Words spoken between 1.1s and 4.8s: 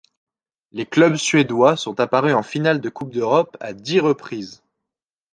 suédois sont apparus en finale de Coupe d'Europe à dix reprises.